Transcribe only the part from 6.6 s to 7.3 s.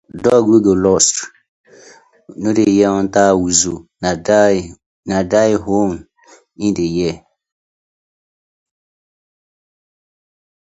im dey hear.